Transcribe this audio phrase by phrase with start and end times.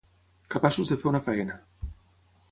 [0.53, 1.59] Capaços de fer una feina.